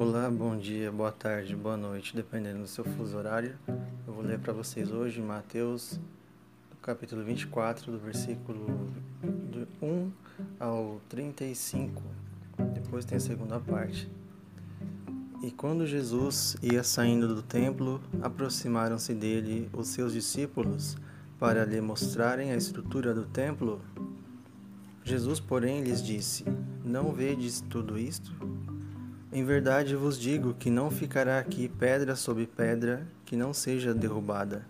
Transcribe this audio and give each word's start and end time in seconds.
Olá, 0.00 0.30
bom 0.30 0.56
dia, 0.56 0.92
boa 0.92 1.10
tarde, 1.10 1.56
boa 1.56 1.76
noite, 1.76 2.14
dependendo 2.14 2.60
do 2.60 2.68
seu 2.68 2.84
fuso 2.84 3.18
horário. 3.18 3.58
Eu 4.06 4.12
vou 4.12 4.22
ler 4.22 4.38
para 4.38 4.52
vocês 4.52 4.92
hoje 4.92 5.20
Mateus, 5.20 5.98
capítulo 6.80 7.24
24, 7.24 7.90
do 7.90 7.98
versículo 7.98 8.92
1 9.82 10.12
ao 10.60 11.00
35. 11.08 12.00
Depois 12.74 13.04
tem 13.04 13.18
a 13.18 13.20
segunda 13.20 13.58
parte. 13.58 14.08
E 15.42 15.50
quando 15.50 15.84
Jesus 15.84 16.56
ia 16.62 16.84
saindo 16.84 17.34
do 17.34 17.42
templo, 17.42 18.00
aproximaram-se 18.22 19.12
dele 19.12 19.68
os 19.72 19.88
seus 19.88 20.12
discípulos 20.12 20.96
para 21.40 21.64
lhe 21.64 21.80
mostrarem 21.80 22.52
a 22.52 22.56
estrutura 22.56 23.12
do 23.12 23.26
templo. 23.26 23.80
Jesus, 25.02 25.40
porém, 25.40 25.82
lhes 25.82 26.00
disse: 26.00 26.44
Não 26.84 27.12
vedes 27.12 27.60
tudo 27.60 27.98
isto? 27.98 28.32
Em 29.30 29.44
verdade 29.44 29.94
vos 29.94 30.18
digo 30.18 30.54
que 30.54 30.70
não 30.70 30.90
ficará 30.90 31.38
aqui 31.38 31.68
pedra 31.68 32.16
sobre 32.16 32.46
pedra 32.46 33.06
que 33.26 33.36
não 33.36 33.52
seja 33.52 33.92
derrubada. 33.92 34.66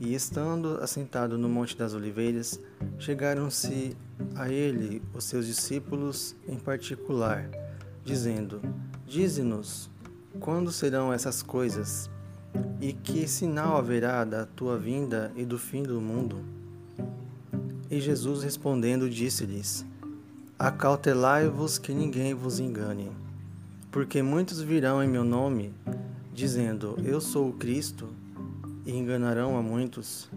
E 0.00 0.14
estando 0.14 0.78
assentado 0.80 1.36
no 1.36 1.50
Monte 1.50 1.76
das 1.76 1.92
Oliveiras, 1.92 2.58
chegaram-se 2.98 3.94
a 4.34 4.48
ele 4.48 5.02
os 5.12 5.24
seus 5.24 5.46
discípulos 5.46 6.34
em 6.48 6.56
particular, 6.56 7.50
dizendo: 8.02 8.62
Dize-nos, 9.06 9.90
quando 10.40 10.72
serão 10.72 11.12
essas 11.12 11.42
coisas? 11.42 12.08
E 12.80 12.94
que 12.94 13.28
sinal 13.28 13.76
haverá 13.76 14.24
da 14.24 14.46
tua 14.46 14.78
vinda 14.78 15.30
e 15.36 15.44
do 15.44 15.58
fim 15.58 15.82
do 15.82 16.00
mundo? 16.00 16.42
E 17.90 18.00
Jesus 18.00 18.42
respondendo 18.42 19.10
disse-lhes: 19.10 19.84
Acautelai-vos 20.58 21.76
que 21.76 21.92
ninguém 21.92 22.32
vos 22.32 22.58
engane 22.58 23.12
porque 23.90 24.22
muitos 24.22 24.60
virão 24.60 25.02
em 25.02 25.08
meu 25.08 25.24
nome, 25.24 25.74
dizendo: 26.32 26.96
Eu 27.04 27.20
sou 27.20 27.48
o 27.48 27.52
Cristo, 27.54 28.08
e 28.84 28.96
enganarão 28.96 29.56
a 29.56 29.62
muitos. 29.62 30.30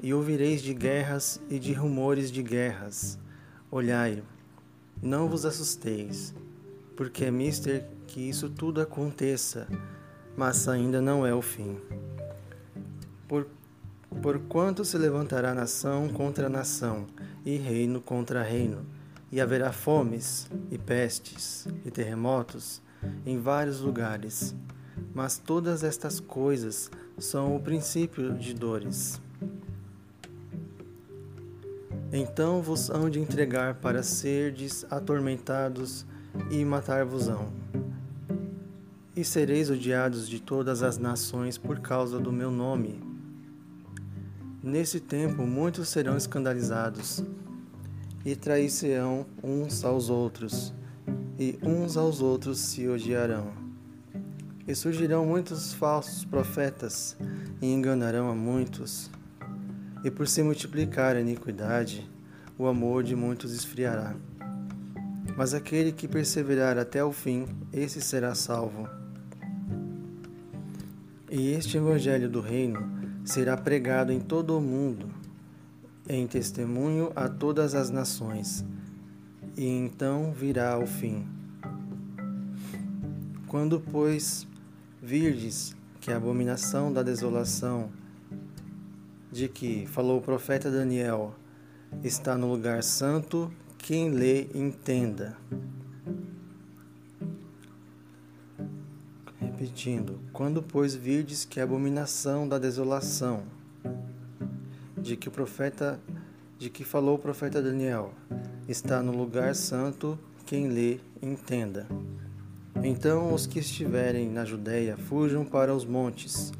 E 0.00 0.14
ouvireis 0.14 0.62
de 0.62 0.72
guerras 0.72 1.40
e 1.50 1.58
de 1.58 1.72
rumores 1.72 2.30
de 2.30 2.42
guerras. 2.42 3.18
Olhai, 3.70 4.22
não 5.02 5.28
vos 5.28 5.44
assusteis, 5.44 6.32
porque 6.96 7.24
é 7.24 7.30
mister 7.30 7.84
que 8.06 8.20
isso 8.20 8.48
tudo 8.48 8.80
aconteça, 8.80 9.66
mas 10.36 10.68
ainda 10.68 11.00
não 11.00 11.26
é 11.26 11.34
o 11.34 11.42
fim. 11.42 11.78
Por, 13.26 13.48
porquanto 14.22 14.84
se 14.84 14.96
levantará 14.96 15.52
nação 15.52 16.08
contra 16.08 16.48
nação, 16.48 17.06
e 17.44 17.56
reino 17.56 18.00
contra 18.00 18.42
reino, 18.42 18.86
e 19.30 19.40
haverá 19.40 19.72
fomes, 19.72 20.48
e 20.70 20.78
pestes, 20.78 21.66
e 21.84 21.90
terremotos, 21.90 22.80
em 23.24 23.38
vários 23.38 23.80
lugares, 23.80 24.54
mas 25.14 25.38
todas 25.38 25.84
estas 25.84 26.20
coisas 26.20 26.90
são 27.18 27.56
o 27.56 27.60
princípio 27.60 28.34
de 28.34 28.54
dores. 28.54 29.20
Então 32.12 32.62
vos 32.62 32.88
hão 32.88 33.10
de 33.10 33.20
entregar 33.20 33.74
para 33.74 34.02
serdes 34.02 34.86
atormentados 34.90 36.06
e 36.50 36.64
matar-vos-ão. 36.64 37.52
E 39.14 39.24
sereis 39.24 39.68
odiados 39.68 40.28
de 40.28 40.40
todas 40.40 40.82
as 40.82 40.96
nações 40.96 41.58
por 41.58 41.80
causa 41.80 42.18
do 42.18 42.32
meu 42.32 42.50
nome. 42.50 43.02
Nesse 44.62 45.00
tempo 45.00 45.42
muitos 45.42 45.88
serão 45.88 46.16
escandalizados 46.16 47.22
e 48.24 48.34
trair-se-ão 48.34 49.26
uns 49.42 49.84
aos 49.84 50.08
outros 50.08 50.72
e 51.38 51.56
uns 51.62 51.96
aos 51.96 52.20
outros 52.20 52.58
se 52.58 52.88
odiarão. 52.88 53.52
E 54.66 54.74
surgirão 54.74 55.24
muitos 55.24 55.72
falsos 55.72 56.24
profetas 56.24 57.16
e 57.62 57.72
enganarão 57.72 58.28
a 58.28 58.34
muitos. 58.34 59.10
E 60.04 60.10
por 60.10 60.26
se 60.26 60.42
multiplicar 60.42 61.16
a 61.16 61.20
iniquidade, 61.20 62.10
o 62.58 62.66
amor 62.66 63.04
de 63.04 63.14
muitos 63.14 63.54
esfriará. 63.54 64.14
Mas 65.36 65.54
aquele 65.54 65.92
que 65.92 66.08
perseverar 66.08 66.76
até 66.76 67.04
o 67.04 67.12
fim, 67.12 67.46
esse 67.72 68.00
será 68.00 68.34
salvo. 68.34 68.88
E 71.30 71.52
este 71.52 71.76
evangelho 71.76 72.28
do 72.28 72.40
reino 72.40 72.90
será 73.24 73.56
pregado 73.56 74.12
em 74.12 74.18
todo 74.18 74.56
o 74.56 74.60
mundo, 74.60 75.08
em 76.08 76.26
testemunho 76.26 77.12
a 77.14 77.28
todas 77.28 77.74
as 77.74 77.90
nações 77.90 78.64
e 79.58 79.66
então 79.66 80.30
virá 80.30 80.78
o 80.78 80.86
fim. 80.86 81.26
Quando, 83.48 83.80
pois, 83.80 84.46
virdes 85.02 85.74
que 86.00 86.12
a 86.12 86.16
abominação 86.16 86.92
da 86.92 87.02
desolação, 87.02 87.90
de 89.32 89.48
que 89.48 89.84
falou 89.88 90.18
o 90.18 90.22
profeta 90.22 90.70
Daniel, 90.70 91.34
está 92.04 92.38
no 92.38 92.46
lugar 92.46 92.84
santo, 92.84 93.52
quem 93.78 94.10
lê 94.10 94.44
entenda. 94.54 95.36
Repetindo, 99.40 100.20
quando, 100.32 100.62
pois, 100.62 100.94
virdes 100.94 101.44
que 101.44 101.58
a 101.58 101.64
abominação 101.64 102.48
da 102.48 102.60
desolação, 102.60 103.42
de 104.96 105.16
que 105.16 105.26
o 105.26 105.32
profeta, 105.32 105.98
de 106.58 106.68
que 106.68 106.84
falou 106.84 107.14
o 107.14 107.18
profeta 107.18 107.62
Daniel, 107.62 108.12
está 108.68 109.00
no 109.00 109.16
lugar 109.16 109.54
santo, 109.54 110.18
quem 110.44 110.68
lê, 110.68 110.98
entenda. 111.22 111.86
Então 112.82 113.32
os 113.32 113.46
que 113.46 113.60
estiverem 113.60 114.28
na 114.28 114.44
Judéia 114.44 114.96
fujam 114.96 115.44
para 115.44 115.72
os 115.72 115.84
montes, 115.84 116.52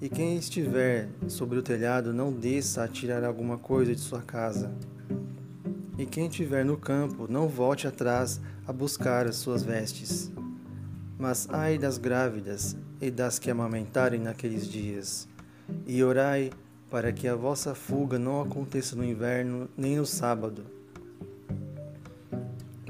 e 0.00 0.08
quem 0.08 0.36
estiver 0.36 1.08
sobre 1.28 1.58
o 1.58 1.62
telhado 1.62 2.12
não 2.12 2.32
desça 2.32 2.84
a 2.84 2.88
tirar 2.88 3.24
alguma 3.24 3.58
coisa 3.58 3.94
de 3.94 4.00
sua 4.00 4.22
casa. 4.22 4.72
E 5.98 6.06
quem 6.06 6.28
estiver 6.28 6.64
no 6.64 6.78
campo 6.78 7.26
não 7.28 7.48
volte 7.48 7.86
atrás 7.86 8.40
a 8.66 8.72
buscar 8.72 9.26
as 9.26 9.36
suas 9.36 9.62
vestes. 9.62 10.32
Mas 11.18 11.48
ai 11.50 11.76
das 11.76 11.98
grávidas 11.98 12.76
e 13.00 13.10
das 13.10 13.38
que 13.38 13.50
amamentarem 13.50 14.20
naqueles 14.20 14.66
dias, 14.66 15.28
e 15.86 16.02
orai 16.02 16.50
para 16.90 17.12
que 17.12 17.28
a 17.28 17.34
vossa 17.34 17.74
fuga 17.74 18.18
não 18.18 18.40
aconteça 18.42 18.96
no 18.96 19.04
inverno 19.04 19.68
nem 19.76 19.96
no 19.96 20.04
sábado 20.04 20.80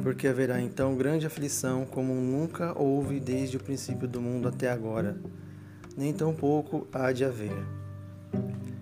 porque 0.01 0.27
haverá 0.27 0.61
então 0.61 0.97
grande 0.97 1.27
aflição, 1.27 1.85
como 1.85 2.15
nunca 2.15 2.77
houve 2.79 3.21
desde 3.21 3.57
o 3.57 3.61
princípio 3.61 4.09
do 4.09 4.21
mundo 4.21 4.49
até 4.49 4.71
agora, 4.71 5.17
nem 5.97 6.13
tampouco 6.13 6.87
há 6.93 7.13
de 7.13 7.25
haver. 7.25 7.65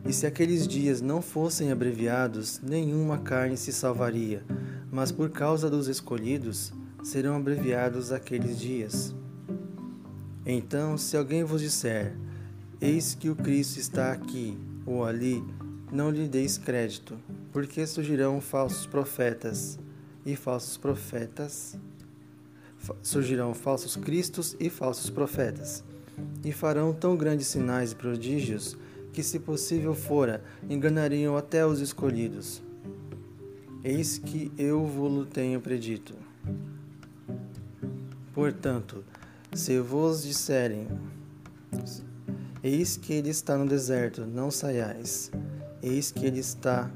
E 0.06 0.12
se 0.12 0.26
aqueles 0.26 0.66
dias 0.66 1.00
não 1.00 1.20
fossem 1.20 1.70
abreviados, 1.70 2.60
nenhuma 2.62 3.18
carne 3.18 3.56
se 3.56 3.72
salvaria, 3.72 4.44
mas 4.90 5.12
por 5.12 5.30
causa 5.30 5.68
dos 5.68 5.88
escolhidos 5.88 6.72
serão 7.02 7.36
abreviados 7.36 8.12
aqueles 8.12 8.58
dias. 8.58 9.14
Então, 10.46 10.96
se 10.96 11.16
alguém 11.16 11.44
vos 11.44 11.60
disser: 11.60 12.14
Eis 12.80 13.14
que 13.14 13.28
o 13.28 13.36
Cristo 13.36 13.78
está 13.78 14.12
aqui 14.12 14.56
ou 14.88 15.04
ali, 15.04 15.44
não 15.92 16.10
lhe 16.10 16.26
deis 16.26 16.56
crédito, 16.56 17.18
porque 17.52 17.86
surgirão 17.86 18.40
falsos 18.40 18.86
profetas 18.86 19.78
e 20.24 20.34
falsos 20.34 20.78
profetas, 20.78 21.78
surgirão 23.02 23.52
falsos 23.52 23.96
cristos 23.96 24.56
e 24.58 24.70
falsos 24.70 25.10
profetas, 25.10 25.84
e 26.42 26.52
farão 26.52 26.94
tão 26.94 27.16
grandes 27.16 27.48
sinais 27.48 27.92
e 27.92 27.96
prodígios 27.96 28.78
que, 29.12 29.22
se 29.22 29.38
possível 29.38 29.94
fora, 29.94 30.42
enganariam 30.70 31.36
até 31.36 31.66
os 31.66 31.80
escolhidos. 31.80 32.62
Eis 33.84 34.16
que 34.18 34.50
eu 34.56 34.86
vos 34.86 35.26
tenho 35.26 35.60
predito. 35.60 36.14
Portanto, 38.32 39.04
se 39.52 39.78
vos 39.80 40.22
disserem, 40.22 40.88
eis 42.62 42.96
que 42.96 43.12
ele 43.12 43.30
está 43.30 43.56
no 43.56 43.66
deserto, 43.66 44.26
não 44.26 44.50
saiais. 44.50 45.30
Eis 45.82 46.10
que 46.10 46.26
ele 46.26 46.40
está 46.40 46.90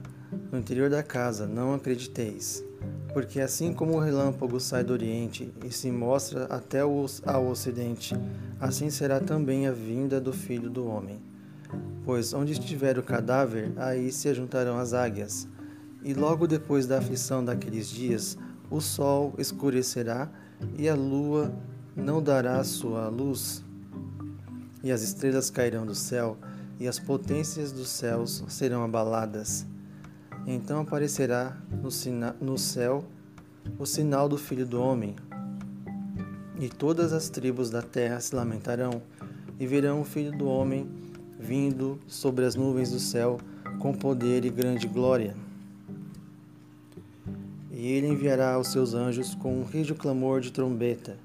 no 0.50 0.58
interior 0.58 0.90
da 0.90 1.02
casa, 1.02 1.46
não 1.46 1.74
acrediteis. 1.74 2.64
Porque 3.12 3.40
assim 3.40 3.72
como 3.72 3.94
o 3.94 4.00
relâmpago 4.00 4.58
sai 4.58 4.82
do 4.82 4.92
Oriente 4.92 5.52
e 5.64 5.70
se 5.70 5.90
mostra 5.90 6.46
até 6.46 6.80
ao 6.80 7.46
Ocidente, 7.46 8.16
assim 8.58 8.88
será 8.90 9.20
também 9.20 9.66
a 9.66 9.72
vinda 9.72 10.20
do 10.20 10.32
Filho 10.32 10.70
do 10.70 10.86
Homem. 10.86 11.20
Pois 12.04 12.32
onde 12.32 12.52
estiver 12.52 12.98
o 12.98 13.02
cadáver, 13.02 13.72
aí 13.76 14.10
se 14.10 14.28
ajuntarão 14.28 14.78
as 14.78 14.94
águias. 14.94 15.46
E 16.02 16.14
logo 16.14 16.46
depois 16.46 16.86
da 16.86 16.98
aflição 16.98 17.44
daqueles 17.44 17.88
dias, 17.88 18.36
o 18.70 18.80
sol 18.80 19.34
escurecerá 19.38 20.30
e 20.76 20.88
a 20.88 20.94
lua 20.94 21.52
não 21.94 22.22
dará 22.22 22.62
sua 22.64 23.08
luz, 23.08 23.62
e 24.82 24.90
as 24.90 25.02
estrelas 25.02 25.50
cairão 25.50 25.86
do 25.86 25.94
céu, 25.94 26.36
e 26.80 26.88
as 26.88 26.98
potências 26.98 27.70
dos 27.70 27.88
céus 27.88 28.42
serão 28.48 28.82
abaladas. 28.82 29.64
Então 30.46 30.80
aparecerá 30.80 31.56
no, 31.70 31.90
no 32.40 32.58
céu 32.58 33.04
o 33.78 33.86
sinal 33.86 34.28
do 34.28 34.36
Filho 34.36 34.66
do 34.66 34.80
Homem. 34.80 35.14
e 36.58 36.68
todas 36.68 37.12
as 37.12 37.28
tribos 37.28 37.70
da 37.70 37.82
terra 37.82 38.20
se 38.20 38.34
lamentarão, 38.34 39.02
e 39.58 39.66
verão 39.66 40.00
o 40.00 40.04
Filho 40.04 40.36
do 40.36 40.46
Homem 40.46 40.88
vindo 41.38 41.98
sobre 42.06 42.44
as 42.44 42.54
nuvens 42.54 42.90
do 42.90 43.00
céu 43.00 43.38
com 43.80 43.92
poder 43.92 44.44
e 44.44 44.50
grande 44.50 44.86
glória. 44.86 45.34
E 47.70 47.86
ele 47.88 48.06
enviará 48.06 48.56
os 48.58 48.68
seus 48.68 48.94
anjos 48.94 49.34
com 49.34 49.60
um 49.60 49.64
rígido 49.64 49.98
clamor 49.98 50.40
de 50.40 50.52
trombeta, 50.52 51.16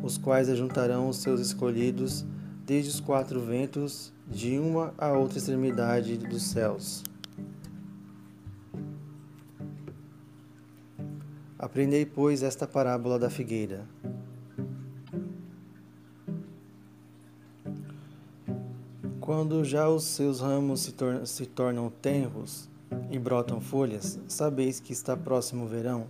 os 0.00 0.16
quais 0.16 0.48
ajuntarão 0.48 1.08
os 1.08 1.16
seus 1.16 1.40
escolhidos 1.40 2.24
desde 2.68 2.90
os 2.90 3.00
quatro 3.00 3.40
ventos, 3.40 4.12
de 4.26 4.58
uma 4.58 4.92
a 4.98 5.10
outra 5.12 5.38
extremidade 5.38 6.18
dos 6.18 6.42
céus. 6.42 7.02
Aprendei, 11.58 12.04
pois, 12.04 12.42
esta 12.42 12.66
parábola 12.66 13.18
da 13.18 13.30
figueira. 13.30 13.86
Quando 19.18 19.64
já 19.64 19.88
os 19.88 20.04
seus 20.04 20.40
ramos 20.40 20.80
se, 20.80 20.92
tor 20.92 21.26
se 21.26 21.46
tornam 21.46 21.88
tenros 21.88 22.68
e 23.10 23.18
brotam 23.18 23.62
folhas, 23.62 24.20
sabeis 24.28 24.78
que 24.78 24.92
está 24.92 25.16
próximo 25.16 25.64
o 25.64 25.68
verão. 25.68 26.06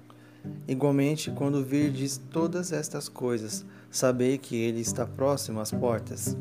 Igualmente, 0.66 1.30
quando 1.30 1.64
virdes 1.64 2.20
todas 2.30 2.72
estas 2.72 3.08
coisas, 3.08 3.64
sabei 3.90 4.36
que 4.36 4.56
ele 4.56 4.80
está 4.80 5.06
próximo 5.06 5.60
às 5.60 5.70
portas. 5.70 6.36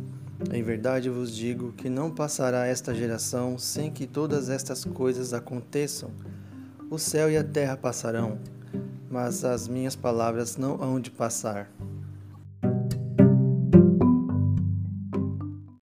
Em 0.51 0.62
verdade 0.62 1.09
vos 1.09 1.36
digo 1.36 1.71
que 1.74 1.89
não 1.89 2.12
passará 2.12 2.68
esta 2.68 2.94
geração 2.94 3.57
sem 3.57 3.92
que 3.92 4.06
todas 4.06 4.50
estas 4.50 4.86
coisas 4.86 5.33
aconteçam. 5.33 6.12
O 6.89 6.98
céu 7.00 7.31
e 7.31 7.38
a 7.38 7.44
terra 7.44 7.75
passarão, 7.75 8.38
mas 9.09 9.44
as 9.44 9.68
minhas 9.68 9.95
palavras 9.95 10.57
não 10.57 10.81
hão 10.81 11.00
de 11.00 11.10
passar. 11.10 11.69